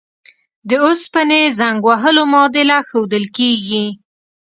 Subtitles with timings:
[0.69, 3.85] د اوسپنې زنګ وهلو معادله ښودل کیږي.